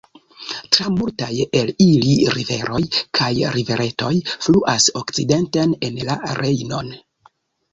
Tra 0.75 0.85
multaj 0.93 1.27
el 1.59 1.67
ili 1.85 2.15
riveroj 2.37 2.79
kaj 3.19 3.29
riveretoj 3.57 4.11
fluas 4.47 4.89
okcidenten 5.03 5.77
en 5.91 6.01
la 6.09 6.17
Rejnon. 6.41 6.91